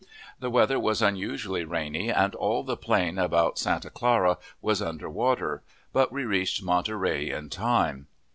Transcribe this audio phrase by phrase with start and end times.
[0.39, 5.61] The weather was unusually rainy, and all the plain about Santa Clara was under water;
[5.93, 8.07] but we reached Monterey in time.